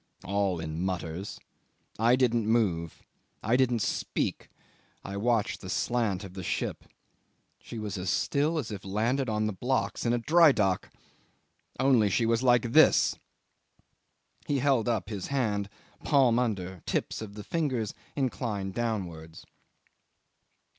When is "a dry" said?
10.11-10.53